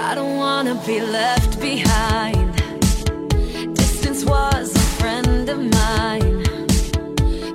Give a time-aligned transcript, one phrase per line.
[0.00, 2.54] I don't wanna be left behind.
[3.74, 6.44] Distance was a friend of mine.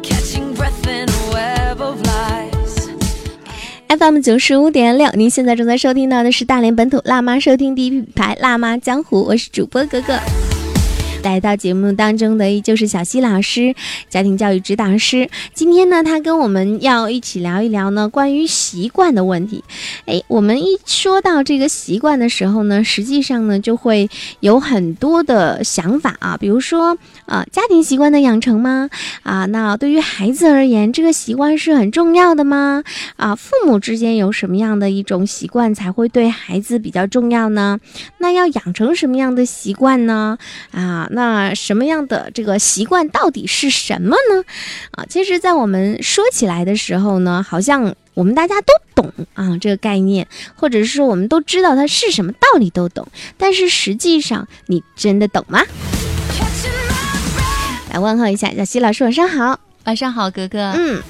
[0.03, 2.89] Catching breath in a web of lies.
[3.87, 10.19] FM 九十五点六，您现在正在收听到的是大连本土辣妈收听第一品牌辣妈江湖，我是主播格格。
[11.23, 13.73] 来到节目当中的依旧是小溪老师，
[14.09, 15.29] 家庭教育指导师。
[15.53, 19.63] 今天呢，他跟我们要一起聊一聊呢关于习惯的问题。
[20.05, 24.09] 哎，我们一说到这个习惯的时候呢，实际上呢就会
[24.41, 28.89] 有很多的想法啊，比如说啊，家庭习惯的养成吗？
[29.23, 32.83] 啊，那对于孩子而言，这个习惯是很重要的吗？
[33.15, 37.79] 啊，父母之间有什么样的一种习惯才会对孩子比较重要呢？
[38.17, 40.37] 那要养成什么样的习惯呢？
[40.71, 41.09] 啊？
[41.13, 44.43] 那什么样的这个习惯到底是什么呢？
[44.91, 53.07] 啊，其实，在我们说起来的时候呢，好像我们大家都懂啊这个概念，或者是说我们都知道它是什么，道理都懂。
[53.37, 55.61] 但是实际上，你真的懂吗.
[57.91, 59.59] 来问候一下小溪老师，晚上好。
[59.85, 60.73] 晚上好，格格。
[60.75, 61.03] 嗯，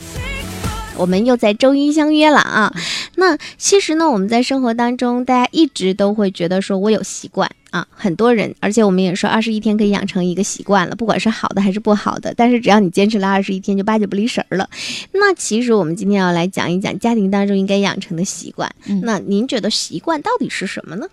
[0.97, 2.73] 我们又在周一相约了啊。
[3.15, 14.69] 那其实呢，我们在生活当中，大家一直都会觉得说我有习惯啊，很多人，而且我们也说二十一天可以养成一个习惯了，不管是好的还是不好的，但是只要你坚持了二十一天，就八九不离十儿了。
[15.11, 18.73] 那其实我们今天要来讲一讲家庭当中应该养成的习惯。
[18.85, 21.07] 嗯那您觉得习惯到底是什么呢？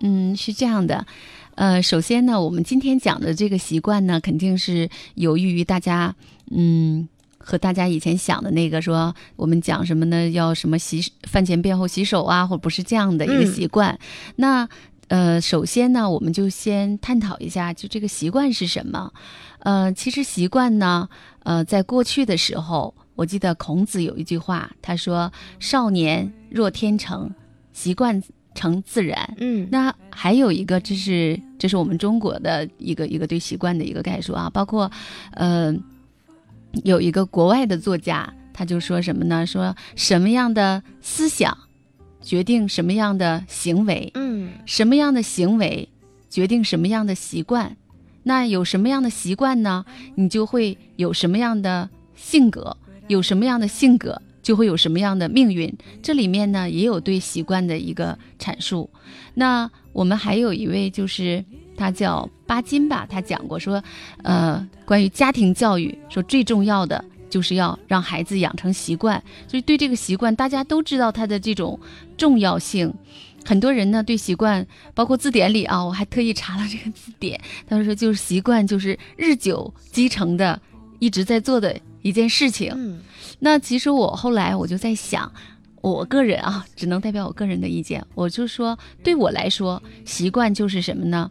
[0.00, 1.06] 嗯，是这样的，
[1.54, 6.14] 呃，首先呢，我们今天讲的这个习惯呢，肯定是有益于大家，
[6.50, 7.08] 嗯，
[7.46, 10.28] 和大家以前想的那个说，我们讲什么呢？
[10.30, 13.96] 要什么洗饭前便后洗手啊，或者不是这样的一个嗯习惯。
[14.34, 14.68] 那
[15.06, 19.12] 呃，首先呢，我们就先探讨一下，就这个习惯是什么。
[19.60, 21.08] 呃，其实习惯呢，
[21.44, 27.30] 呃，在过去的时候，我记得孔子有一句话，他说：“少年若天成，
[27.72, 28.20] 习惯
[28.56, 34.90] 成自然。”嗯那还有一个，这是这是我们中国的一个一个对习惯的一个概述啊，包括，
[35.30, 35.72] 呃，
[36.84, 39.46] 有一个国外的作家，他就说什么呢？
[39.46, 41.56] 说什么样的思想
[42.22, 45.88] 决定什么样的行为，嗯什么样的行为
[46.28, 47.76] 决定什么样的习惯。
[48.24, 49.84] 那有什么样的习惯呢？
[50.16, 52.76] 你就会有什么样的性格，
[53.06, 55.72] 有什么样的性格，就会有什么样的命运。
[56.02, 58.90] 这里面呢，也有对习惯的一个阐述。
[59.34, 61.44] 那我们还有一位，就是
[61.76, 63.82] 他叫巴金吧，他讲过说，
[64.22, 69.22] 呃，关于家庭教育，说最重要的就是要让孩子养成习惯。
[69.46, 71.78] 所以对这个习惯，大家都知道它的这种
[72.16, 72.92] 重要性。
[73.44, 80.60] 很多人呢对习惯，包括字典里啊，我还特意查了这个字典，他说就是习惯就是日久积成的，
[80.98, 82.72] 一直在做的一件事情。
[82.74, 82.98] 嗯
[83.38, 85.30] 那其实我后来我就在想，
[85.82, 91.30] 我个人啊，只能代表我个人的意见，我就说对我来说，习惯就是什么呢？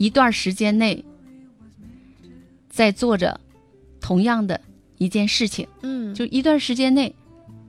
[0.00, 1.04] 一段时间内
[2.70, 3.38] 在做着
[4.00, 4.58] 同样的
[4.96, 6.14] 一件事情，嗯。
[6.14, 7.14] 就一段时间内，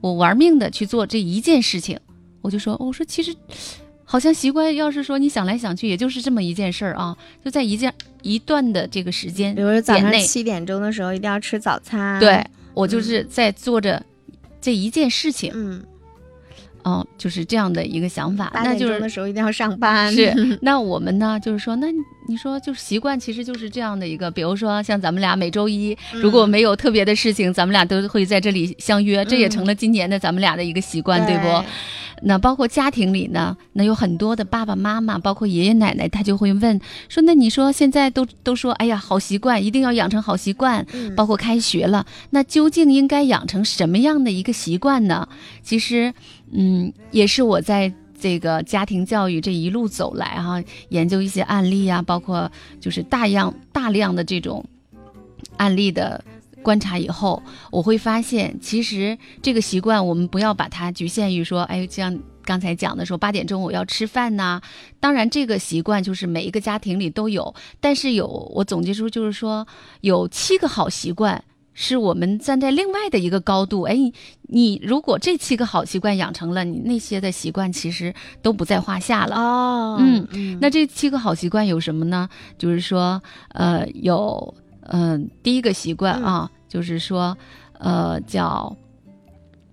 [0.00, 2.00] 我玩命的去做这一件事情，
[2.40, 3.36] 我就说，我说其实
[4.04, 12.18] 好像习惯，要是说你想来想去，也就是这么一件事儿啊，就在一件一段的这个时间比如说早上七点钟的时候一定要吃早餐。
[12.18, 14.02] 对我就是在做着
[14.58, 15.84] 这一件事情，嗯，
[16.82, 20.12] 哦，就是这样的一个想法，那就是时候一定要上班。
[20.12, 21.86] 是， 那我们呢，就是说，那
[22.28, 31.64] 你说就是习惯，其实就是这样的一个，比如说像咱们俩每周一，如果没有特别的事情，咱们俩都会在这里相约，这也成了今年的咱们俩的一个习惯，对不？
[32.24, 40.86] 那包括家庭里呢，那有很多的爸爸妈妈，包括爷爷奶奶，他就会问说：“那你说现在都都说，哎呀，好习惯，一定要养成好习惯。
[40.92, 45.28] 嗯包括开学了，那究竟应该养成什么样的一个习惯呢？
[45.64, 46.14] 其实，
[46.52, 52.48] 嗯，也是我在这个家庭教育这一路走来哈、研究一些案例啊，包括
[52.80, 54.64] 就是大样大量的这种
[55.56, 56.24] 案例的
[56.62, 64.60] 观察以后，我会发现，其实这个习惯我们不要把它局限于说，哎，像刚才讲的说八点钟我要吃饭呐、
[65.00, 69.66] 当然，这个习惯就是每一个家庭里都有，但是有我总结出就是说
[70.00, 71.42] 有七个好习惯。
[71.74, 73.96] 是我们站在另外的一个高度，哎，
[74.42, 79.36] 你如果这七个好习惯养成了，你那些的习惯其实都不在话下了。
[79.36, 80.58] 哦，嗯嗯。
[80.60, 82.28] 那这七个好习惯有什么呢？
[82.58, 87.36] 就是说，呃，有，嗯、第一个习惯啊，就是说，
[87.78, 88.76] 呃，叫，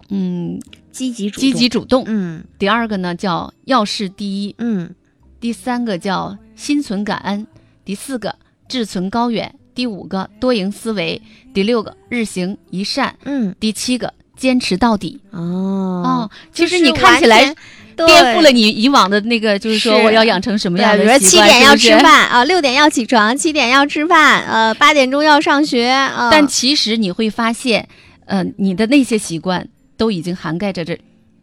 [0.10, 0.60] 嗯，
[0.92, 2.04] 积极主积极主动。
[2.08, 2.44] 嗯。
[2.58, 4.96] 第二个呢叫要事第一，嗯。
[5.42, 7.48] 第三个叫心存感恩，
[7.86, 8.36] 第四个
[8.68, 11.22] 志存高远，第五个多赢思维，
[11.54, 15.22] 第六个日行一善，嗯第七个坚持到底。
[15.32, 17.56] 哦哦，其实你看起来
[17.96, 21.78] 颠覆了你以往的那个，就是说我要养成什么样对，比如说七点要。
[21.78, 26.28] 吃饭啊，六点要起床，七点要吃饭，呃，八点钟要上学啊。
[26.30, 27.88] 但其实你会发现，
[28.26, 29.66] 呃，你的那些习惯
[29.96, 31.00] 都已经涵盖在这，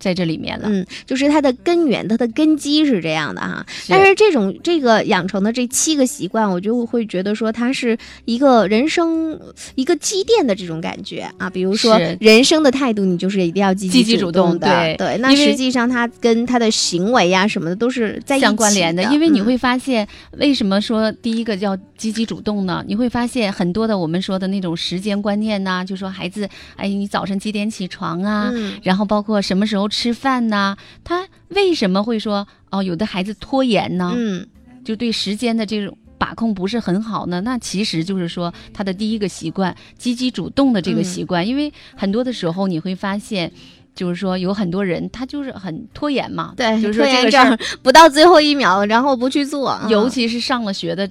[0.07, 0.69] 在这里面了。
[0.71, 3.67] 嗯，就是它的根源，它的根基是这样的哈。
[3.69, 9.37] 是但是这种这个养成的这七个习惯，我就会觉得说它是一个人生
[9.75, 11.51] 一个积淀的这种感觉啊。
[11.51, 15.19] 比如说人生的态度，你就是一定要积积极主主动的，对对。
[15.19, 20.07] 那实际上它跟他的行为呀、什么的都是相关联的，因为你嗯会发现，
[20.39, 22.85] 为什么说第一个叫积极主动呢？
[22.87, 28.53] 你会发现很多的我们说的那种时间观念呐、就说孩子，哎，你早晨几点起床啊？
[28.55, 34.13] 嗯然后包括什么时候吃饭呐、他为什么会说哦，有的孩子拖延呢？
[34.15, 34.47] 嗯
[34.85, 37.41] 就对时间的这种把控不是很好呢？
[37.41, 43.51] 那其实就是说他的第一个习惯，积极主动的这个习惯，因为很多的时候你会发现。
[43.97, 51.09] 就是说，有很多人他就是很拖延嘛，对，就是说这个事儿症，不到最后一秒，然后不去做，啊尤其是上了学的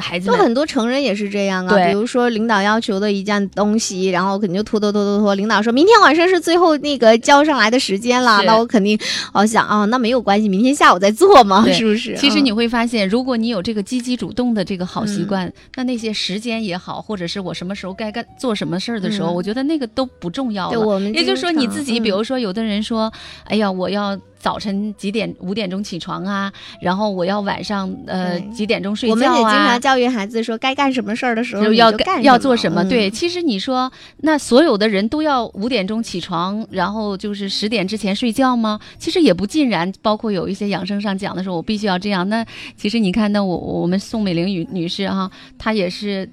[0.00, 5.34] 孩子们，就很多成人也是这样啊，比如说领导要求的一件东西，然后肯定就拖拖拖拖拖。
[5.34, 8.98] 领导说明天晚上是最后那个交上来的时间了，那我肯定
[9.32, 12.16] 哦想啊，那没有关系，明天下午再做嘛，是不是？
[12.16, 20.86] 其实你嗯会发现，如果你有这个积极主动的这个好习惯，那那些时间也好，或者是我什么时候该干做什么事儿的时候，嗯我觉得那个都不重要对了。
[20.86, 23.12] 我们也就是说，你自己，嗯比如说，有的人说，
[23.44, 29.80] 哎呀，我要早晨几点五点钟起床啊，然后我要晚上呃几点钟睡觉啊我们也经常。
[29.80, 32.82] 教育孩子说，该干什么事儿的时候就要干要做什么？
[32.82, 33.92] 嗯对，其实你说，
[34.22, 38.80] 那所有的人都要五点钟起床，然后就是十点之前睡觉吗？
[38.98, 39.92] 其实也不尽然。
[40.00, 42.26] 包括有一些养生上讲的时候，我必须要这样。
[42.30, 42.44] 那
[42.76, 46.26] 其实你看，那我我们宋美龄女女士哈、她也是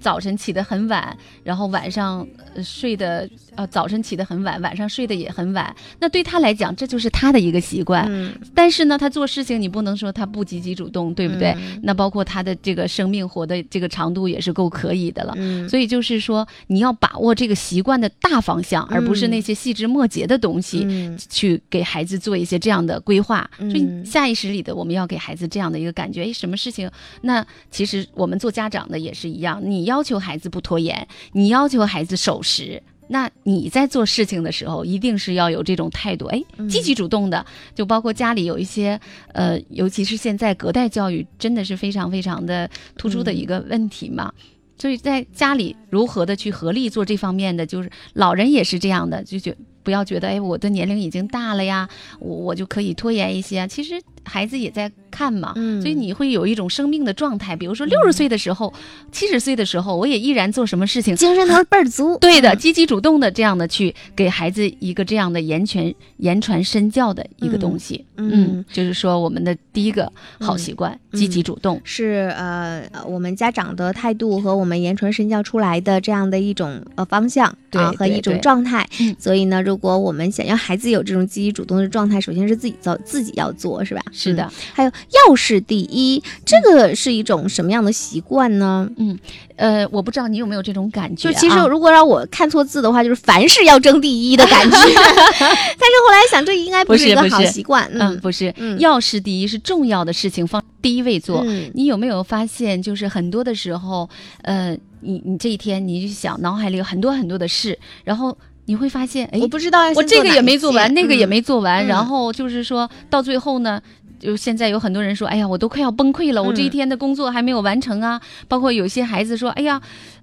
[0.00, 2.24] 早晨起得很晚，然后晚上
[2.54, 3.28] 呃睡的
[3.58, 5.74] 呃早晨起得很晚，晚上睡得也很晚。
[5.98, 8.06] 那对他来讲，这就是他的一个习惯。
[8.08, 11.50] 嗯，但是呢，他做事情你不能说他不积极主动，对不对？
[11.58, 15.34] 嗯那包括他的这个生命活的这个长度也是够可以的了。
[15.36, 20.84] 嗯，所以就是说，你要把握这个习惯的大方向，而不是那些细枝末节的东西。
[20.86, 26.88] 嗯去给孩子做一些这样的规划，嗯所以下意识里的我们要给孩子这样的一个感觉，哎，什么事情？
[27.22, 32.80] 那其实我们做家长的也是一样，你要求孩子不拖延，你要求孩子守时。
[33.08, 37.44] 那你在做事情的时候，一定是要有这种态度，哎，嗯积极主动的。
[37.74, 39.00] 就包括家里有一些，
[39.32, 44.32] 呃，尤其是现在隔代教育，真的是非常非常的突出的一个问题嘛。
[44.76, 51.88] 所以在家里如何的去合力做这方面的，就是老人也是这样的，就觉不要觉得哎，我的年龄已经大了呀，
[52.20, 53.66] 我我就可以拖延一些啊。
[53.66, 57.56] 其实孩子也在看嘛，嗯所以你会有一种生命的状态。
[57.56, 58.72] 比如说六十岁的时候、
[59.10, 61.16] 七十岁的时候，我也依然做什么事情。
[61.16, 79.16] 精神头倍儿足， 对的，嗯积极主动的这样的去给孩子一个这样的言传言传身教的一个东西，嗯嗯，就是说我们的第一个好习惯，嗯积极主动，是呃呃我们家长的态度和我们言传身教出来的这样的一种呃方向对啊和一种状态嗯。
[79.18, 84.02] 所以呢，如果我们想要孩子有这种积极主动的状态，首先是自己做，自己要做，是吧？
[84.18, 84.50] 是的嗯。
[84.74, 84.90] 还有
[85.28, 88.88] 要事第一，这个是一种什么样的习惯呢？
[88.96, 89.18] 嗯
[89.56, 94.76] 呃，我不知道你有没有这种感觉、啊，就其实如果让我看错字的话，就是凡事要争第一的感觉。
[94.76, 97.90] 但是后来想，这应该不是一个好习惯。
[97.92, 101.42] 嗯，不是，嗯要事第一是重要的事情放第一位做。
[101.44, 104.08] 嗯你有没有发现，就是很多的时候，
[104.42, 113.82] 呃，你你这一天你就想脑海里有很多很多的事，然后你会发现，哎我，不知道要我这个也没做完，那个也嗯没做完，嗯然后就是说到最后呢。
[114.18, 118.20] 就现在有很多人说，哎呀，我都快要崩溃了，我这一嗯天的工作还没有完成啊。
[118.48, 119.80] 包括有些孩子说，哎呀，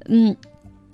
[0.10, 0.36] 嗯，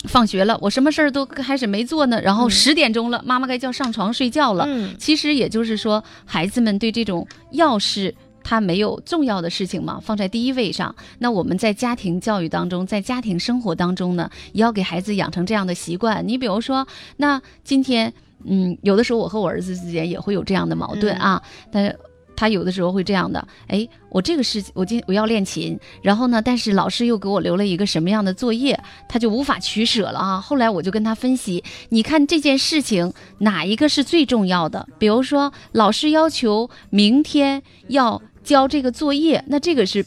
[0.06, 4.66] 放学了，我什么事儿都开始没做呢，然后嗯十点钟了，妈妈该叫上床睡觉了。
[4.68, 8.14] 嗯其实也就是说，孩子们对这种要事。
[8.44, 10.96] 他没有重要的事情嘛，放在第一位上。
[11.20, 16.28] 那我们在家庭教育当中，在家庭生活当中呢，也要给孩子养成这样的习惯。
[16.28, 18.12] 你比如说，那今天，
[18.44, 21.40] 嗯，有的时候我和我儿子之间也会有这样的矛盾啊，
[21.72, 21.96] 但是。
[22.42, 30.42] 他有的时候会这样的，哎，我这个事情，我今我要练琴，然后呢，但是老师又给我留了一个什么样的作业，他就无法取舍了啊。
[30.42, 34.88] 后来我就跟他分析，你看这件事情哪一个是最重要的？
[34.98, 40.04] 比如说，老师要求明天要交这个作业，那这个是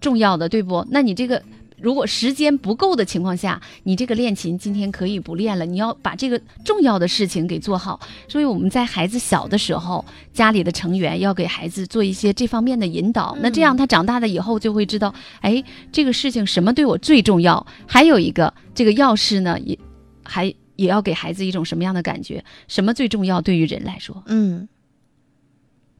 [0.00, 0.84] 重要的，对不？
[0.90, 1.40] 那你这个
[1.80, 7.98] 如果时间不够的情况下，你这个练琴今天可以不练了，你要把这个重要的事情给做好。
[8.28, 17.66] 所以我们在孩子小的时候，家里的成员要给孩子做一些这方面的引导，那这样他长大了以后就会知道，哎，这个事情什么对我最重要。
[17.86, 19.78] 还有一个，这个钥匙呢，也
[20.22, 20.44] 还
[20.76, 22.44] 也要给孩子一种什么样的感觉？
[22.68, 23.40] 什么最重要？
[23.40, 24.68] 对于人来说，嗯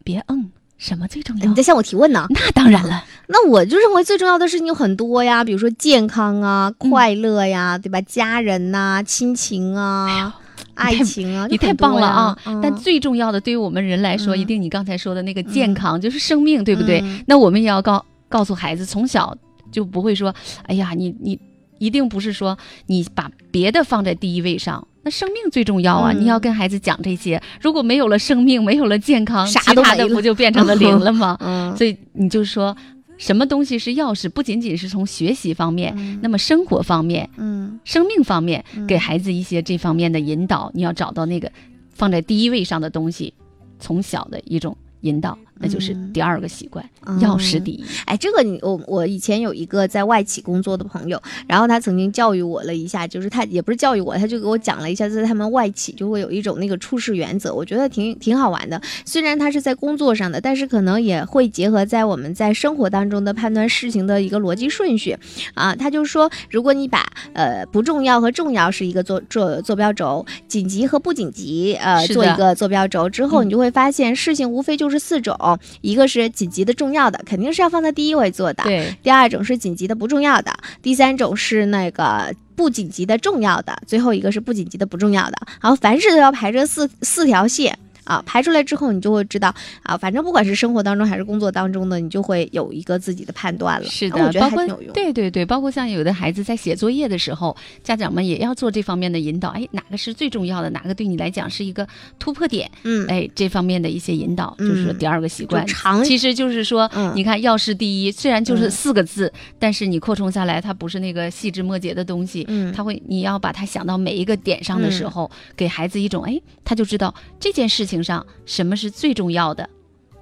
[0.02, 1.54] 别嗯，什么最重要你？
[1.54, 2.26] 在向我提问呢？
[2.30, 8.00] 那当然了， 那我就认为最重要的事情有很多呀，比如说健康啊、嗯快乐呀，对吧？
[8.00, 10.34] 家人呐、亲情啊、
[10.75, 12.38] 爱情啊，你太棒了啊！
[12.46, 17.00] 嗯但最重要的，对于我们人来说，嗯一定你刚才说的那个健康，就是生命，对不对？
[17.04, 19.37] 嗯那我们也要告告诉孩子，从小
[19.70, 21.38] 就不会说，哎呀，你你
[21.78, 22.56] 一定不是说
[22.87, 24.87] 你把别的放在第一位上。
[25.02, 26.12] 那生命最重要啊！
[26.12, 27.40] 嗯你要跟孩子讲这些。
[27.61, 31.37] 如果没有了生命，没有了健康，啥其他的都没了不就变成了零了吗？
[31.40, 32.76] 嗯所以你就说，
[33.16, 34.28] 什么东西是钥匙？
[34.28, 40.71] 不仅仅是从学习方面，嗯那么生活方面、嗯生命方面，嗯给孩子一些这方面的引导。
[40.75, 41.50] 你要找到那个
[41.95, 43.33] 放在第一位上的东西，
[43.78, 47.84] 从小的一种引导，那就是嗯第二个习惯，嗯钥匙第一。
[48.06, 58.80] 哎，这个你我我以前有一个在外企工作的朋友，然后他曾经教育我了一下，就是他也不是教育我，他就给我讲了一下，在他们外企就会有一种那个处事原则，我觉得挺挺好玩的。
[59.04, 65.16] 虽然他是在工作上的，但是可能也会结合在我们在生活当中的判断事情的一个逻辑顺序
[65.54, 65.74] 啊。
[65.74, 75.36] 他就说，如果你把呃不重要和重要是一个坐坐坐标轴，紧急和不紧急呃做一个坐标轴之后，嗯你就会发现事情无非就是四种，
[75.80, 78.62] 一个是紧急的重要的，肯定是要放在第一位做的。
[78.64, 80.52] 对，第二种是紧急的不重要的，
[80.83, 85.37] 第三种是那个不紧急的重要的，最后一个是不紧急的不重要的。
[85.61, 87.78] 然后凡事都要排这四四条线。
[88.04, 93.87] 啊，排出来之后，你就会知道啊，反正不管是生活当中还是工作当中的，你就会有一个自己的判断了。
[93.88, 94.92] 是的，啊我觉得包括还挺有用。
[94.92, 99.50] 对对对，包括像有的孩子在写作业的时候，家长们也要做这方面的引导。
[99.50, 100.71] 哎，哪个是最重要的？
[100.71, 101.87] 哪个对你来讲是一个
[102.19, 102.71] 突破点？
[102.85, 105.66] 嗯，哎，这方面的一些引导，就是说嗯第二个习惯。
[106.04, 119.68] 其实就是说，嗯你看要事第一，虽然就是嗯四个字，但是你扩充下来，它不是那个细枝末节的东西，嗯他会，你要把它想到每一个点上的时候，给孩子一种，哎，他就知道这件事情上什么是最重要的。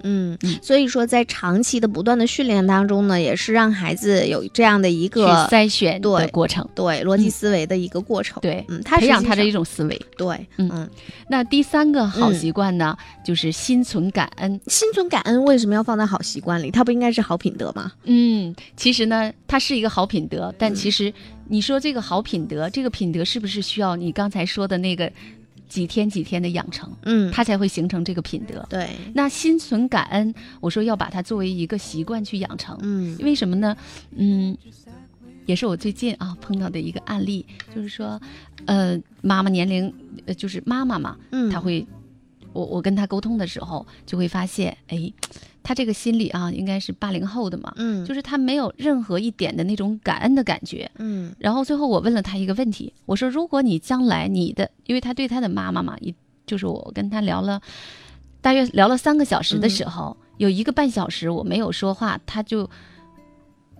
[0.05, 8.41] 嗯嗯，所以说在长期的不断的训练当中呢，也是让孩子有这样的一个筛选对的过程，对逻辑嗯思维的一个过程。
[8.41, 10.01] 对，嗯，他培养他的一种种思维。
[10.17, 10.91] 对，嗯嗯，
[11.29, 14.61] 那第三个好嗯习惯呢，就是心存感恩。
[14.69, 16.71] 心存感恩为什么要放在好习惯里？
[16.71, 17.91] 它不应该是好品德吗？
[18.05, 21.13] 嗯，其实呢，它是一个好品德，但嗯其实
[21.49, 25.11] 你说这个好品德，这个品德是不是需要你刚才说的那个
[25.69, 28.67] 几天几天的养成，嗯，他才会形成这个品德？
[28.71, 33.17] 对，那心存感恩，我说要把它作为一个习惯去养成，嗯。
[33.21, 33.77] 为什么呢？
[34.17, 34.57] 嗯，
[35.47, 37.45] 也是我最近啊碰到的一个案例，
[37.75, 38.21] 就是说，
[38.67, 39.93] 呃，妈妈年龄，
[40.27, 41.87] 呃，就是妈妈嘛，嗯，她会，
[42.53, 45.13] 我我跟她沟通的时候，就会发现，哎，
[45.69, 50.91] 她这个心理啊，应该是八零后的嘛，嗯，就是他没有任何一点的那种感恩的感觉。
[50.97, 56.15] 嗯然后最后我问了他一个问题，我说，如果你将来你的，因为他对他的妈妈嘛，一
[56.47, 57.61] 就是我跟他聊了，
[58.41, 62.71] 大约聊了三个小时的时候，有一个半小时我没有说话，他就。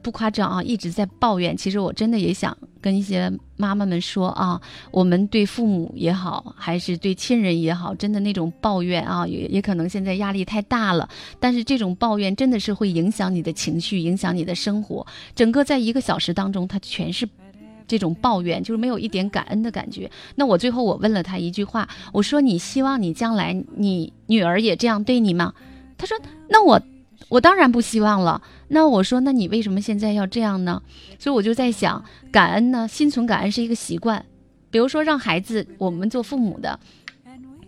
[0.03, 1.57] 不夸张啊，一直在抱怨。
[1.57, 11.09] 其实我真的也想跟一些妈妈们说啊，我们对父母也好，还是对亲人也好，真的那种抱怨啊，也也可能现在压力太大了。
[11.39, 15.07] 但是这种抱怨真的是会影响你的情绪，影响你的生活。
[15.35, 17.29] 整个在一个小时当中，它全是
[17.87, 20.11] 这种抱怨，就是没有一点感恩的感觉。
[20.35, 25.55] 那我最后我问了他一句话，我说：“你希望你将来你女儿也这样对你吗？”
[25.97, 26.17] 他说
[26.49, 26.81] ：“那我
[27.29, 30.83] 我当然不希望了。”那我说：“那你为什么现在要这样呢？”
[31.19, 34.25] 所以我就在想，感恩呢，心存感恩是一个习惯。
[34.71, 36.79] 比如说，让孩子，我们做父母的，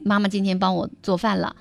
[0.03, 1.55] 妈妈今天帮我做饭了。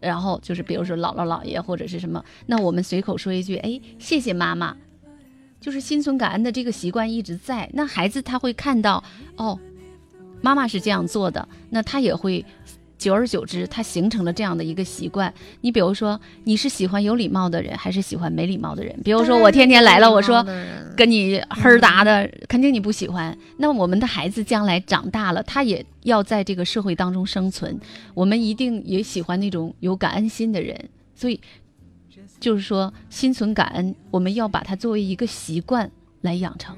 [0.00, 4.76] 然后就是，比如说姥姥姥爷或者是什么，那我们随口说一句：“哎，谢谢妈妈。”
[5.58, 7.68] 就是心存感恩的这个习惯一直在。
[7.72, 9.02] 那孩子他会看到，
[9.36, 9.58] 哦，
[10.42, 12.44] 妈妈是这样做的，那他也会，
[12.98, 15.32] 久而久之，他形成了这样的一个习惯。
[15.60, 18.98] 你比如说，你是喜欢有礼貌的人，还是喜欢没礼貌的人？
[19.04, 20.44] 比如说，我天天来了，我说
[20.96, 23.36] 跟你哼儿哒的，肯定你不喜欢。
[23.58, 27.78] 那我们的孩子将来长大了，他也要在这个社会当中生存，
[28.14, 30.88] 我们一定也喜欢那种有感恩心的人。
[31.14, 31.40] 所以，
[32.40, 35.90] 就是说，心存感恩，我们要把它作为一个习惯
[36.22, 36.76] 来养成。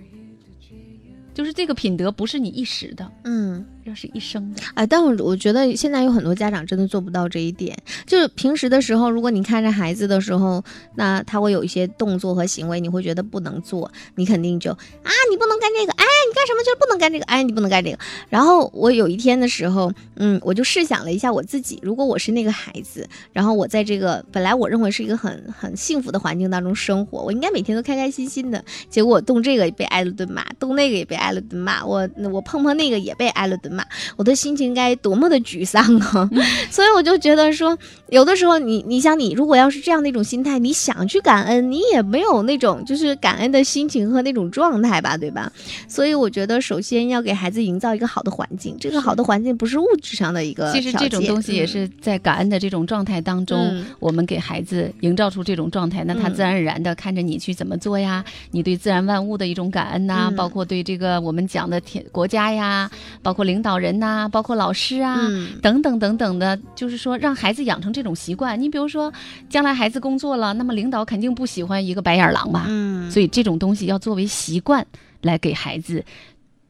[1.39, 3.65] 就是这个品德不是你一时的，嗯。
[3.85, 4.61] 要是一生的。
[4.75, 7.75] 啊，但我我觉得现在有很多家长真的做不到这一点。
[8.05, 10.63] 就是平时的时候，如果你看着孩子的时候，
[10.95, 17.99] 那他会有一些动作和行为，你会觉得不能做，你肯定就啊，你不能干这个，哎，你干什么就是不能干这个，哎，你不能干这个。
[18.29, 28.63] 然后我有一天的时候，嗯，我就试想了一下我自己，如果我是那个孩子，然后我在这个本来我认为是一个很很幸福的环境当中生活，我应该每天都开开心心的。
[28.91, 33.85] 结果我动这个也被挨了顿骂，动那个也被挨了顿骂，我我碰碰那个也被挨了顿骂，
[34.17, 36.29] 我的心情该多么的沮丧啊！
[36.71, 37.77] 所以我就觉得说，
[38.11, 45.51] 有的时候你你想你如果要是这样的一种心态，你想去感恩，你也没有那种就是感恩的心情和那种状态吧，对吧？
[45.89, 62.91] 所以我觉得首先要给孩子营造一个好的环境，这个好的环境不是物质上的一个，其实这种东西也是在感恩的这种状态当中，嗯我们给孩子营造出这种状态，那他嗯自然而然的看着你去怎么做呀，你对自然万物的一种感恩呐、嗯包括对这个我们讲的天国家呀，
[63.23, 65.17] 包括领导人呐、包括老师啊。
[65.29, 68.61] 嗯等等等等的，就是说让孩子养成这种习惯。
[68.61, 69.13] 你比如说，
[69.51, 72.67] 将来孩子工作了，那么领导肯定不喜欢一个白眼狼吧？
[72.69, 74.87] 嗯，所以这种东西要作为习惯
[75.23, 76.05] 来给孩子，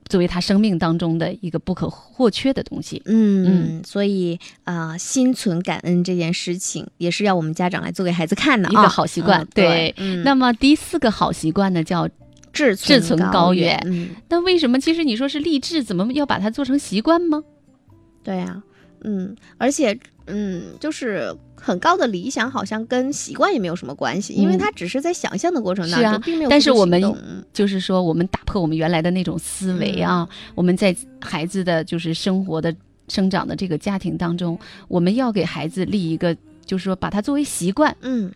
[0.09, 3.03] 作为他生命当中的一个不可或缺的东西。
[3.05, 8.73] 嗯，所以啊、呃心存感恩这件事情也是要我们家长来做给孩子看的啊。
[8.73, 12.09] 一个好习惯嗯对那么第四个好习惯呢，叫
[12.53, 14.81] 志志存高高远嗯，那为什么？
[14.81, 17.45] 其实你说是励志，怎么要把它做成习惯吗？
[18.25, 18.63] 对呀、
[19.05, 19.99] 嗯，而且
[20.29, 27.03] 嗯，就是很高的理想，好像跟习惯也没有什么关系，因为他只是在想象的过程当中，并没有但是我们
[27.53, 32.75] 就是说，我们打破我们原来的那种思维啊，我们在孩子的就是生活的
[33.09, 38.31] 生长的这个家庭当中，我们要给孩子立一个，就是说把它作为习惯，嗯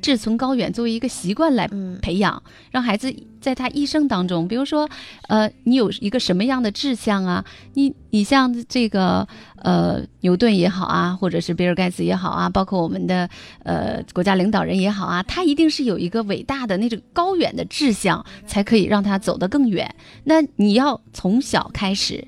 [0.00, 4.88] 志存高远作为一个习惯来嗯培养，让孩子在他一生当中，比如说，
[5.28, 7.44] 呃，你有一个什么样的志向啊？
[7.74, 9.26] 你你像这个
[9.56, 13.28] 呃牛顿也好啊，或者是比尔盖茨也好啊，包括我们的
[13.64, 19.94] 呃国家领导人也好啊，他一定是有一个伟大的那种高远的志向，才可以让他走得更远。
[20.24, 22.26] 那你要从小开始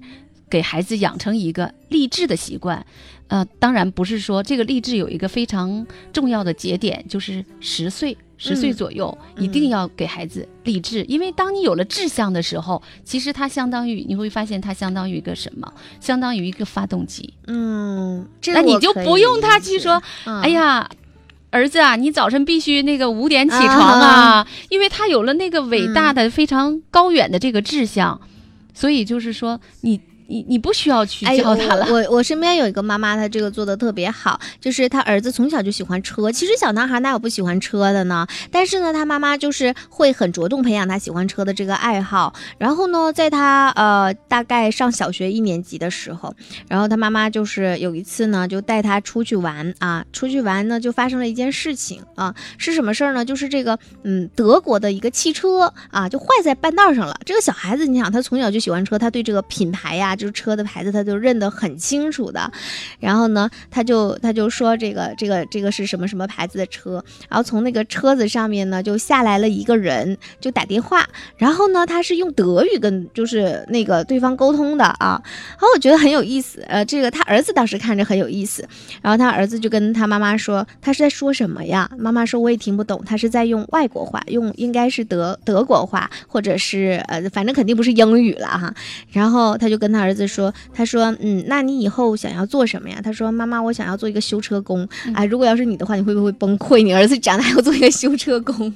[0.48, 2.84] 给孩子养成一个励志的习惯。
[3.30, 15.72] 呃，当然不是说这个励志有一个非常重要的节点，就是十岁，十岁嗯左右、嗯一定要给孩子励志，因为当你有了志向的时候，其实它相当于你会发现它相当于一个什么？
[16.00, 17.32] 相当于一个发动机。
[17.46, 20.90] 嗯，这那你就不用他去说，嗯哎呀。
[21.52, 28.20] 儿子啊，你早晨必须那个五点起床啊，因为他有了那个伟大的、非常高远的这个志向，
[28.72, 31.84] 所以就是说，你你你不需要去哎，教他了。
[31.90, 36.30] 我我我身边有一个妈妈，她这个做的特别好，就是她儿子从小就喜欢车。
[36.30, 38.24] 其实小男孩哪有不喜欢车的呢？
[38.52, 42.32] 但是呢，他妈妈就是会很着重培养他喜欢车的这个爱好。
[42.58, 46.32] 然后呢，在他呃大概上小学一年级的时候，
[46.68, 53.24] 然后他妈妈就是有一次呢，就带他出去玩啊，出去玩呢就发生了一件事情啊，是什么事儿呢？
[53.24, 57.18] 就是这个嗯德国的一个汽车啊就坏在半道上了。
[57.26, 62.52] 这个小孩子，你想他从小就喜欢车，他对这个品牌呀、就是车的牌子，他就认得很清楚的。
[62.98, 75.20] 然后呢，他就他就说这个这个这个是什么什么牌子的车，然后从那个车子上面呢就下来了一个人，就打电话，然后呢他是用德语跟就是那个对方沟通的啊，
[75.52, 78.68] 然后我觉得很有意思，呃，这个他儿子当时看着很有意思，
[79.00, 81.90] 然后他儿子就跟他妈妈说他是在说什么呀？
[81.98, 88.74] 妈妈说我也听不懂，他是在用外国话，用应该是德德国话或者是呃反正肯定不是英语了哈，
[89.10, 93.00] 然后他就跟他儿子说，他说嗯，那你以后想要做什么呀？
[93.02, 94.88] 他说妈妈，我想要做一个修车工。
[95.14, 96.82] 哎，如果要是你的话，你会不会崩溃？
[96.82, 98.72] 你儿子长大要做一个修车工？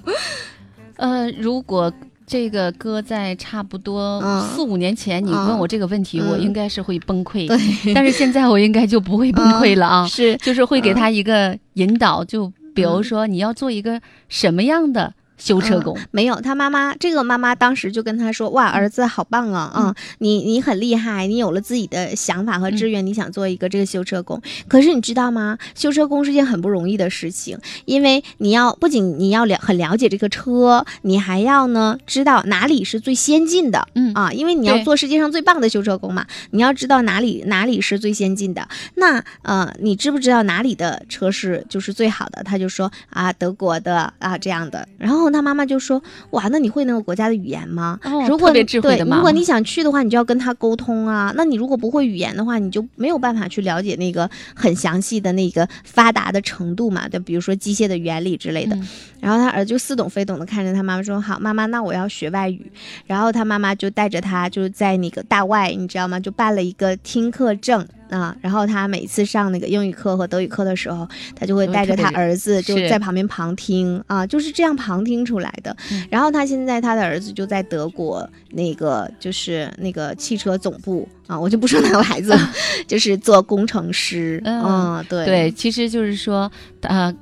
[0.96, 1.92] 呃，如果
[2.26, 7.46] 这个搁在差不多嗯四五年前，你嗯问我这个问题，嗯我应该是会崩溃。
[7.46, 15.12] 对，但是现在我应该就不会崩溃了啊，是就是会给他一个引导，就比如说你要做一个什么样的
[15.44, 19.70] 修车工，没有，他妈妈这个妈妈当时就跟他说：“哇，儿子好棒啊！
[19.74, 24.40] 啊、你你很厉害，你有了自己的想法和志愿，你想做一个这个修车工。
[24.68, 25.58] 可是你知道吗？
[25.74, 33.86] 修车工是件很不容易的事情，因为你要不仅你要了很了解这个车，你还要呢知道哪里是最先进的。
[33.94, 38.66] 嗯啊，因为你要做世界上最棒的修车工嘛，你要知道哪里哪里是最先进的。
[38.94, 42.42] 那呃，你知不知道哪里的车是就是最好的？
[42.42, 44.88] 他就说啊，德国的啊这样的。
[44.96, 47.98] 然后他妈妈就说，哇，那你会那个国家的语言吗？
[48.04, 51.32] 哦如果对，如果你想去的话，你就要跟他沟通啊。
[51.36, 58.74] 那你如果不会语言的话，你就没有办法去了解那个很详细的那个发达的程度嘛，对，比如说机械的原理之类的。
[58.76, 58.88] 嗯
[59.24, 62.70] 然后他儿子就似懂非懂的看着他妈妈说：“好，妈妈，那我要学外语。”
[63.08, 66.20] 然后他妈妈就带着他就在那个大外，你知道吗？
[66.20, 75.76] 就办了一个听课证啊，然后他每次上那个英语课和德语课的时候，他就会带着他儿子就在旁边旁听啊，就是这样旁听出来的。
[75.90, 82.52] 嗯然后他现在他的儿子就在德国那个就是那个汽车总部啊，我就不说哪个牌子了，
[82.86, 84.40] 就是做工程师。
[84.44, 86.50] 嗯嗯，对对，其实就是说，
[86.82, 87.12] 呃，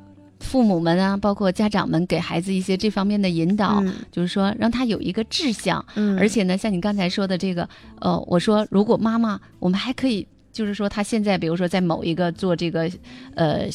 [0.41, 7.69] 父母们啊，包括家长们给孩子一些这方面的引导，嗯就是说让他有一个志向，嗯，而且呢，像你刚才说的这个，
[8.01, 12.91] 呃，我说如果妈妈，我们还可以，就是说他现在比如说在某一个做这个，
[13.35, 13.67] 呃，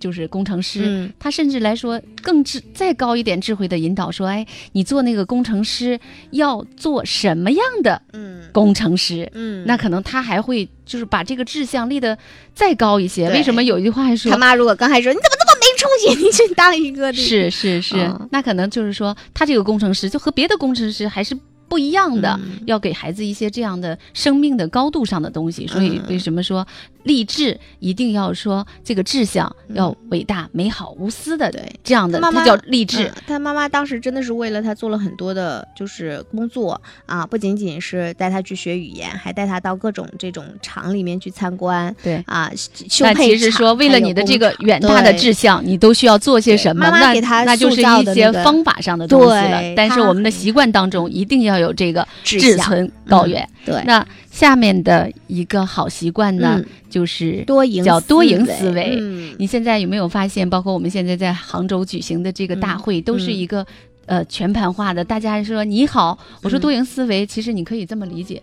[0.00, 1.12] 就是工程师，嗯。
[1.18, 5.98] 他甚至来说更智再高一点智慧的引导说，哎，你做那个工程师
[6.30, 8.42] 要做什么样的嗯。
[8.52, 9.30] 工程师？
[9.34, 12.16] 嗯，那可能他还会就是把这个志向立得
[12.54, 13.28] 再高一些。
[13.30, 17.28] 为什么有一句话还说他妈如果刚开始说你怎么这么没出息，你去当一个这个。
[17.28, 18.28] 是是是，嗯。
[18.30, 21.36] 那可能就是说他这个工程师就和别的工程师还是
[21.74, 25.66] 不一样的，嗯要给孩子一些这样的生命的高度上的东西。
[25.66, 26.64] 所以嗯为什么说
[27.02, 33.08] 励志一定要说这个志向要伟大、美好、无私的对这样的，妈妈叫励志。
[33.08, 42.22] 嗯他妈妈当时真的是为了他做了很多的，就是工作啊，不仅仅是带他去学语言，还带他到各种这种厂里面去参观对。
[42.26, 46.84] 啊，修那配其实说，为了你的这个远大的志向，你都需要做些什么？
[46.84, 49.60] 妈妈那给他那就是一些方法上的东西了。
[49.74, 53.48] 但是我们的习惯当中一定要有这个志存高嗯远。
[53.64, 63.66] 对，那下面的一个好习惯呢，嗯就是多赢叫多赢思思维嗯你现在有没有发现，包括我们现在在杭州举行的这个大会，都是一个、
[64.06, 65.04] 呃全盘化的。
[65.04, 68.42] 大家说你好，我说嗯多赢思维，其实你可以这么理解：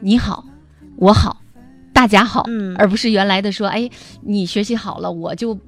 [0.00, 0.44] 你好，
[0.96, 1.38] 我好，
[1.92, 3.90] 大家好，嗯而不是原来的说，哎，
[4.22, 5.58] 你学习好了，我就。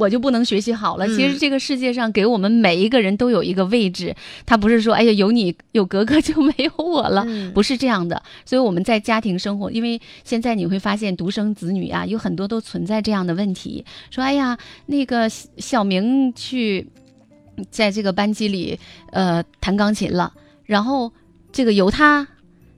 [0.00, 1.06] 我就不能学习好了。
[1.06, 8.20] 其实嗯这个世界上给我们每一个人都有一个位置，他不是说，哎呀，有你有格格就没有我了，嗯不是这样的。
[8.44, 16.86] 所以我们在家庭生活，因为现在你会发现独生子女啊，有很多都存在这样的问题，说，哎呀，那个小小明去
[17.70, 18.78] 在这个班级里
[19.12, 20.32] 呃弹钢琴了，
[20.64, 21.12] 然后
[21.52, 22.26] 这个有他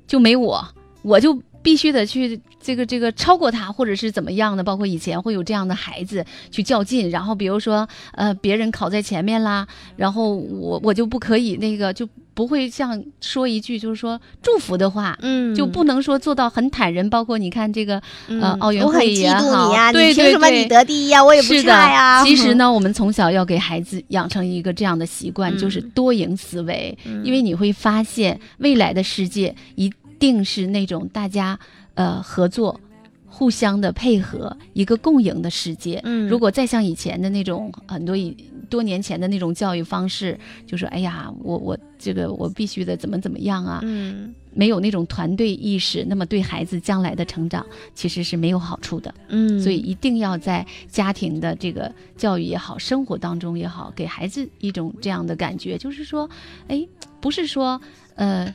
[0.06, 0.66] 就没我，
[1.02, 4.62] 我就必须得去这个这个超过他，或者是怎么样的。
[4.62, 15.18] 包括以前会有这样的孩子去较劲，然后比如说呃别人考在前面啦，然后我我就不可以那个就不会像说一句就是说祝福的话。
[15.20, 17.96] 嗯就不能说做到很坦然，包括你看这个
[18.28, 21.22] 呃嗯奥运我很嫉妒你呀，对对你凭什么对你得第一呀？
[21.22, 22.22] 我也不是差呀。
[22.22, 26.96] 的，其实呢，我们从小要给孩子养成一个这样的习惯，嗯就是多赢思维。
[27.04, 31.58] 嗯，因为你会发现，未来的世界一定是那种大家
[31.94, 32.78] 呃合作、
[33.26, 36.00] 互相的配合，一个共赢的世界。
[36.04, 38.36] 嗯如果再像以前的那种很多以
[38.68, 49.14] 多年前的那种教育方式，就说哎呀，我我这个我必须得怎么怎么样啊，嗯没有那种团队意识，那么对孩子将来的成长其实是没有好处的。
[49.28, 56.28] 嗯，所以一定要在家庭的这个教育也好，生活当中也好，给孩子一种这样的感觉，就是说，
[56.68, 56.86] 哎，
[57.20, 57.80] 不是说，
[58.14, 58.54] 呃，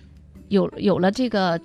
[0.49, 1.59] 有有了这个呃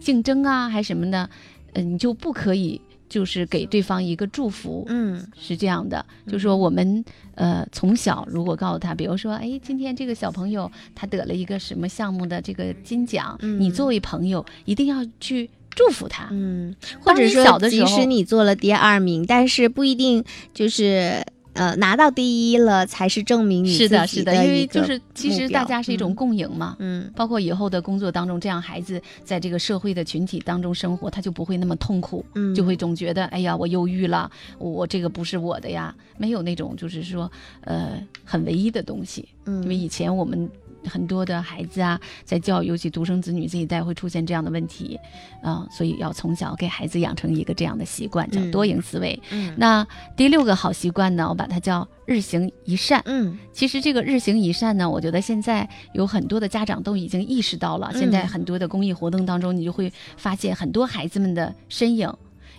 [0.00, 1.28] 竞争啊，还什么的，
[1.74, 5.26] 呃，你就不可以就是给对方一个祝福，嗯。
[5.38, 7.04] 是这样的，就说我们
[7.34, 13.60] 呃从小如果告诉他，比如说，哎，今天这个小朋友他得了一个什么项目的这个金奖，嗯。
[13.60, 21.24] 你作为朋友一定要去祝福他，嗯，或者说，即使你做了第二名，但是不一定就是
[21.58, 26.76] 呃拿到第一了才是证明你是的，是的，因为就是其实大家是一种嗯共赢嘛。
[26.78, 37.30] 嗯包括以后的工作当中，这样孩子在这个社会的群体当中生活，他就不会那么痛苦，嗯，就会总觉得，哎呀，我忧郁了，我这个不是我的呀，没有那种就是说，
[37.62, 39.28] 呃，很唯一的东西。
[39.46, 40.48] 嗯因为以前我们
[40.88, 44.98] 很多的孩子啊，在教育，尤其独生子女这一代会出现这样的问题，
[45.42, 49.20] 啊、所以要从小给孩子养成一个这样的习惯，叫嗯多赢思维。
[49.30, 53.02] 嗯那第六个好习惯呢，我把它叫日行一善。
[53.04, 57.90] 嗯其实这个日行一善呢，我觉得现在有很多的家长都已经意识到了。
[57.92, 62.12] 嗯现在很多的公益活动当中，你就会发现很多孩子们的身影。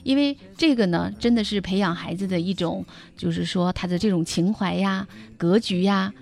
[0.03, 2.85] 因为这个呢，真的是培养孩子的一种，
[3.17, 5.05] 就是说他的这种情怀呀、
[5.37, 6.13] 格局呀，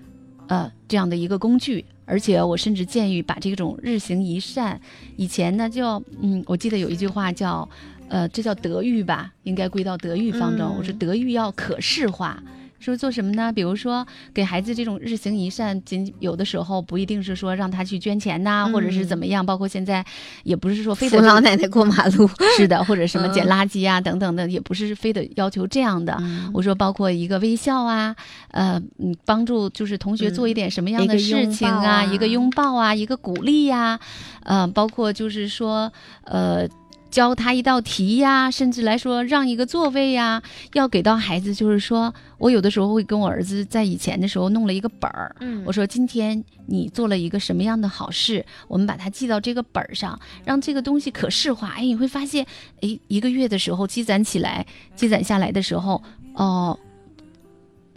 [0.47, 1.85] 呃，这样的一个工具。
[2.05, 4.79] 而且我甚至建议把这种日行一善，
[5.17, 7.67] 以前呢叫嗯，我记得有一句话叫，
[8.07, 10.65] 呃，这叫德育吧，应该归到德育方中。
[10.67, 12.41] 嗯我说德育要可视化，
[12.79, 13.51] 说做什么呢？
[13.51, 19.45] 比如说给孩子这种日行一善，仅有的时候不一定是说让他去捐钱呐、嗯或者是怎么样。
[19.45, 20.05] 包括现在
[20.43, 26.15] 也不是说非得扶老奶奶过马路， 是的，或者什么嗯捡垃圾啊、等等的，也不是非得要求这样的。
[26.19, 28.15] 嗯我说，包括一个微笑啊，
[28.51, 33.99] 呃，嗯，帮助就是同学做一点什么样的事情抱啊一个拥抱啊，一个鼓励呀、
[34.43, 35.91] 呃，包括就是说，
[36.23, 36.67] 呃，
[37.09, 40.41] 教他一道题呀，甚至来说让一个座位呀，
[40.73, 51.69] 要给到孩子，就是说我有的时候会跟我儿子在以前的时候弄了一个本儿，嗯我说今天你做了一个什么样的好事，我们把它记到这个本儿上，让这个东西可视化。
[51.69, 52.45] 哎，你会发现，
[52.81, 54.65] 哎，一个月的时候积攒起来，
[54.95, 56.77] 积攒下来的时候，哦，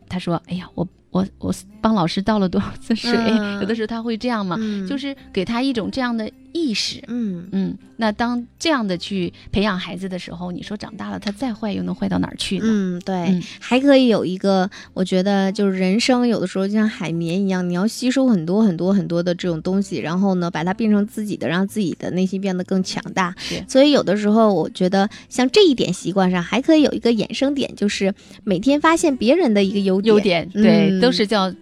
[0.09, 3.11] 他说，哎呀，我我我帮老师倒了多少次水？
[3.12, 7.03] 嗯 有的时候他会这样嘛，嗯就是给他一种这样的意识。
[7.09, 12.64] 嗯嗯，那当这样的去培养孩子的时候，你说长大了他再坏又能坏到哪儿去呢？
[12.66, 23.35] 嗯，对，嗯还可以有一个，我觉得就是人生有的时候就像海绵一样，你要吸收很多很多很多的这种东西，然后呢，把它变成自己的，让自己的内心变得更强大。
[23.38, 28.12] 是所以有的时候，我觉得像这一点习惯上，还可以有一个衍生点，就是
[28.44, 30.14] 每天发现别人的一个优点。
[30.14, 31.03] 优点，对，嗯。
[31.03, 31.53] 都是叫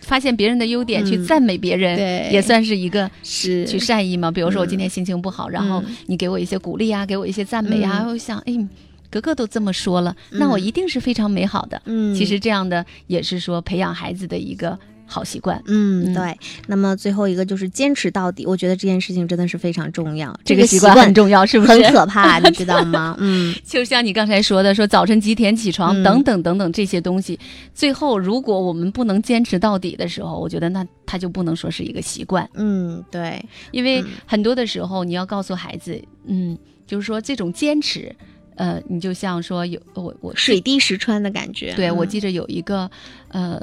[0.00, 2.28] 发现别人的优点，去嗯赞美别人，对。
[2.32, 3.64] 也算是一个是。
[3.66, 4.30] 去善意嘛。
[4.30, 5.94] 比如说我今嗯天心情不好，然后嗯。
[6.06, 8.08] 你给我一些鼓励啊，给我一些赞美啊，嗯。
[8.08, 8.68] 我想，哎，
[9.10, 10.60] 格格都这么说了，那我嗯。
[10.60, 11.80] 一定是非常美好的。
[11.84, 14.78] 嗯，其实这样的也是说培养孩子的一个
[15.10, 15.60] 好习惯。
[15.66, 16.38] 嗯，嗯对。
[16.68, 20.34] 那么最后一个就是坚持到底，我觉得这件事情真的是非常重要。
[20.44, 21.72] 这个习惯很重要，是不是？
[21.72, 23.16] 很可怕，你知道吗？
[23.18, 27.38] 嗯 就像你刚才说的，说早晨几点起床嗯等等等等这些东西，
[27.74, 38.14] 最后如果我们不能坚持到底的时候，我觉得那它就不能说是一个习惯，嗯，对，因为嗯很多的时候你要告诉孩子，嗯，就是说这种坚持，
[38.56, 41.72] 呃，你就像说有我我水滴石穿的感觉。
[41.74, 42.90] 对我嗯记着有一个
[43.28, 43.60] 呃，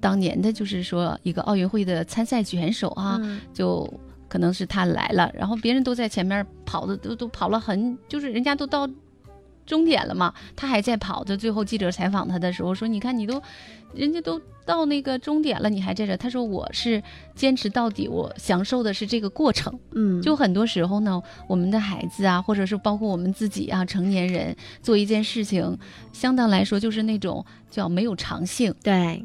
[0.00, 3.92] 当年的就是说一个奥运会的参赛选手啊，嗯就
[4.28, 8.88] 可能是他来了，然后别人都在前面跑的都都跑了很，就是人家都到
[9.66, 11.36] 终点了嘛，他还在跑就。
[11.36, 13.42] 最后记者采访他的时候说：“你看你都，
[13.92, 17.02] 人家都到那个终点了，你还在这。”他说：“我是
[17.34, 25.78] 坚持到底，我享受的是这个过程。”嗯，就很多时候呢，我们的孩子啊，或者是包括我们自己啊，成年人做一件事情，
[26.14, 28.74] 相当来说就是那种叫没有长性。
[28.82, 29.22] 对，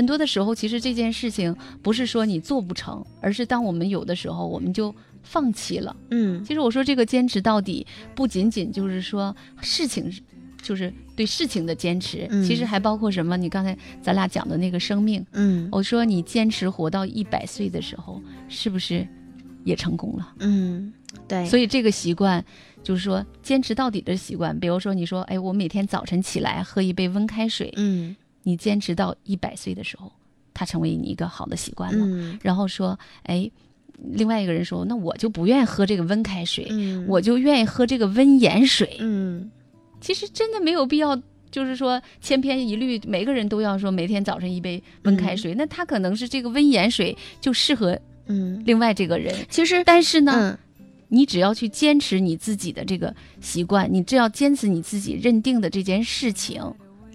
[0.00, 5.94] 很多的时候，其实这件事情不是说你做不成，而是当我们有的时候，我们就放弃了。
[6.08, 10.10] 嗯其实我说这个坚持到底，不仅仅就是说事情，
[10.62, 13.36] 就是对事情的坚持，嗯其实还包括什么？
[13.36, 19.06] 你刚才咱俩讲的那个生命，嗯我说你坚持活到一百岁的时候，是不是
[19.64, 20.32] 也成功了？
[20.38, 20.90] 嗯，
[21.28, 22.42] 对，所以这个习惯，
[22.82, 24.58] 就是说坚持到底的习惯。
[24.58, 30.10] 比如说，你说，哎，我每天早晨起来喝一杯温开水，嗯你坚持到一百岁的时候，
[30.54, 32.04] 它成为你一个好的习惯了。
[32.06, 33.50] 嗯然后说，哎，
[33.98, 38.96] 另外一个人说，那我就不愿意喝这个温开水，嗯，我就愿意喝这个温盐水。
[39.00, 39.50] 嗯
[40.00, 41.20] 其实真的没有必要。
[41.50, 50.58] 就是说，千篇一律，每个人都要说每天早晨一杯温开水，那他可能是这个温盐水就适合嗯，另外这个人，其实但是呢，嗯
[51.08, 56.62] 你只要去坚持你自己的这个习惯，你只要坚持你自己认定的这件事情，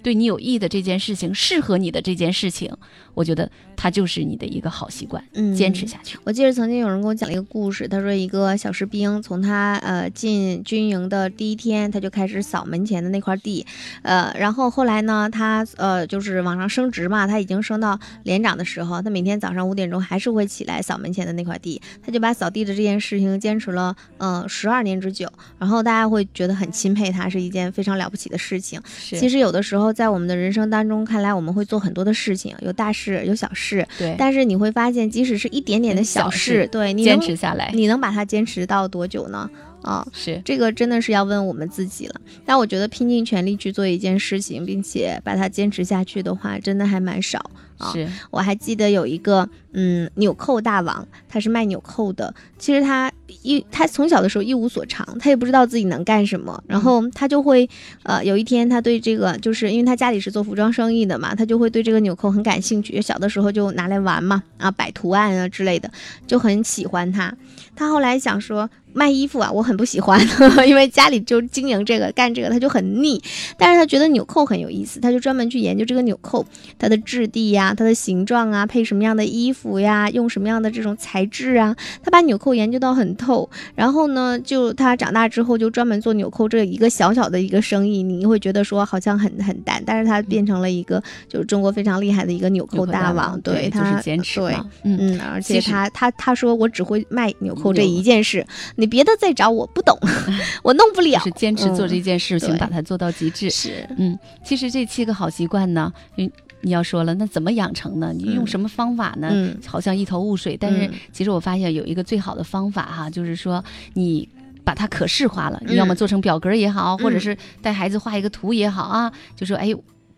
[0.06, 2.72] 对你有益的这件事情，适合你的这件事情，
[3.16, 6.16] 我觉得它就是你的一个好习惯，嗯坚持下去。
[6.24, 13.66] 我记得曾经有人跟我讲了一个故事，他说一个小士兵从他呃进军营的第一天，他就开始扫门前的那块地，
[14.04, 28.80] 呃，然后后来呢，他呃就是往上升职嘛，他已经升到连长的时候，他每天早上五点钟还是会起来扫门前的那块地，他就把扫地的这件事情坚持了嗯十二年之久，然后大家会觉得很钦佩他，是一件非常了不起的事情。
[28.86, 39.50] 是其实有的时候在我们的人生当中，看来我们会做很多的事情，有大事有小事，对，但是你会发现，即使是一点点的小小事，对你坚能持下来你能把它坚持到多久呢？
[39.82, 42.22] 啊，是这个真的是要问我们自己了。
[42.46, 47.52] 但我觉得拼尽全力去做一件事情，并且把它坚持下去的话，真的还蛮少。
[47.78, 52.34] 啊是，我还记得有一个嗯纽扣大王，他是卖纽扣的。
[52.58, 53.12] 其实他
[53.42, 56.64] 一他从小的时候一无所长，他也不知道自己能干什么。
[56.68, 57.70] 然后他就会
[58.04, 63.02] 呃有一天他对这个就是因为他家里是做服装生意的嘛，他就会对这个纽扣很感兴趣。
[63.02, 65.92] 小的时候就拿来玩嘛，啊摆图案啊之类的，
[66.26, 67.36] 就很喜欢它。
[67.76, 70.20] 他后来想说卖衣服啊，我很不喜欢，
[70.66, 73.22] 因为家里就经营这个干这个，他就很腻。
[73.58, 76.46] 但是他觉得纽扣很有意思，他就专门去研究这个纽扣，
[76.80, 83.50] 它的质地呀、它的形状啊，配什么样的衣服呀，用什么样的这种材质啊，他把纽扣研究到很透。
[83.76, 94.56] 然后呢，就他长大之后就专门做纽扣这一个小小的一个生意，你会觉得说好像很很淡，但是他变成了一个就是中国非常厉害的一个纽扣大王，对，就他是坚持对。
[94.84, 94.98] 嗯。
[94.98, 98.46] 嗯，而且他他他说我只会卖纽扣这一件事，
[98.78, 99.98] 你别的再找我不懂，
[100.64, 101.20] 我弄不了。
[101.22, 103.50] 是坚持做这件事情，对把它做到极致。
[103.50, 106.30] 是，嗯，其实这七个好习惯呢，嗯，
[106.62, 108.12] 你要说了，那怎么养成呢？
[108.14, 109.30] 你用嗯什么方法呢？
[109.32, 110.58] 嗯好像一头雾水。
[110.60, 114.28] 但是嗯其实我发现有一个最好的方法哈，就是说你
[114.64, 119.74] 把它可视化了，你嗯要么做成表格也好，或者嗯是带孩子画一个图也好啊，就说哎，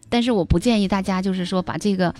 [0.10, 2.14] 但是我不建议大家就是说把这个。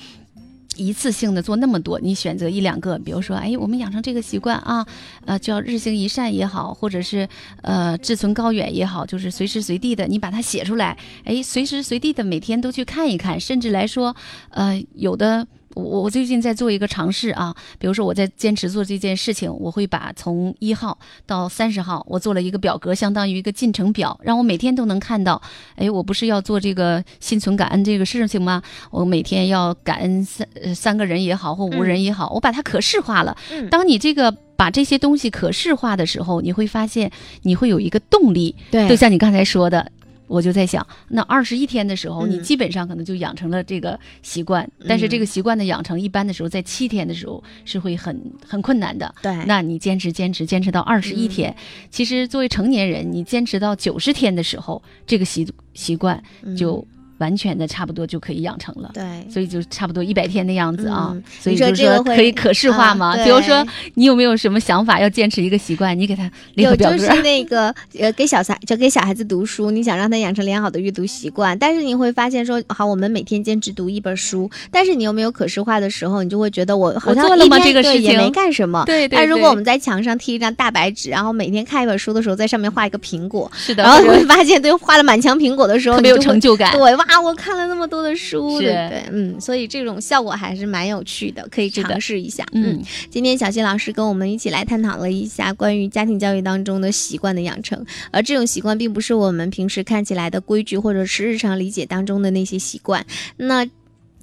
[0.78, 4.86] 一次性的做那么多，你选择一两个，比如说，哎，我们养成这个习惯啊，
[5.26, 7.28] 呃，叫日行一善也好，或者是
[7.64, 14.16] 呃志存高远也好，就是随时随地的你把它写出来，哎，随时随地的每天都去看一看，甚至来说，
[14.52, 15.48] 呃，有的。
[15.78, 25.42] 我我最近在做一个尝试啊，比如说我在坚持做这件事情，我会把从一号到三十号，我做了一个表格，相当于一个进程表，让我每天都能看到。
[25.76, 28.62] 哎，我不是要做这个心存感恩这个事情吗？
[28.90, 33.38] 我每天要感恩三呃三个人也好，或五人也好，我把它可视化了。
[33.52, 37.12] 嗯当你这个把这些东西可视化的时候，你会发现
[37.44, 38.56] 你会有一个动力。
[38.72, 39.92] 对就像你刚才说的，
[40.28, 42.32] 我就在想，那二十一天的时候，嗯。
[42.32, 49.14] 你基本上可能就养成了这个习惯，但是这个习惯的养成，一般的时候在七天的时候是会很很困难的。
[49.22, 51.30] 对，那你坚持坚持坚持到二十一嗯。
[51.30, 51.56] 天，
[51.90, 56.22] 其实作为成年人，你坚持到九十天的时候，这个习习惯
[56.58, 56.86] 就
[57.18, 58.92] 完全的差不多就可以养成了。
[58.94, 59.04] 对。
[59.30, 63.16] 所以就差不多一百天的样子啊，嗯所以说就是说这个会可以可视化啊嘛。
[63.24, 65.98] 比如说，你有没有什么想法要坚持一个习惯？
[65.98, 66.76] 你给他列有。
[66.76, 78.84] 就是那个呃，给小孩就给小孩子读书，你想让他养成良好的阅读习惯，但是你会发现说，好，我们每天坚持读一本书，但是你有没有可视化的时候，你就会觉得我好像我做了吗一天这个事情对也没干什么。
[78.86, 86.72] 对对但如果我们在墙上贴一张大白纸，然后每天看一本书的时候，在上面画一个苹果，是的，然后你会发现，对，画了满墙苹果的时候，特别有成就感。
[86.72, 89.04] 对，哇，我看了那么多的书，是对不对？
[89.12, 92.46] 嗯，所以这种效果还是蛮有趣的，可以尝试一下。
[92.54, 103.06] 嗯，今天小新老师跟我们一起来探讨了一下关于家庭教育当中的习惯的养成，而这种习惯并不是我们平时看起来的规矩，或者是日常理解当中的那些习惯。
[103.38, 103.66] 那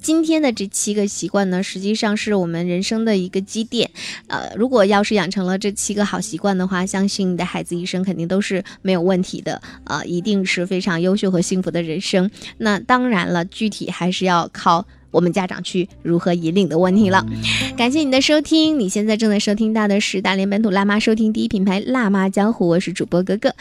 [0.04, 3.90] 今天的这七个习惯呢，实际上是我们人生的一个积淀。
[4.26, 12.30] 呃，如果要是养成了这七个好习惯的话，相信你的孩子一生肯定都是没有问题的，呃，一定是非常优秀和幸福的人生。
[12.58, 14.86] 那当然了，具体还是要靠。
[15.10, 17.24] 我们家长去如何引领的问题了。
[17.76, 23.54] 感谢你的收听，你现在正在收听到的是大连本土辣妈收听第一品牌辣妈江湖，我是主播格格。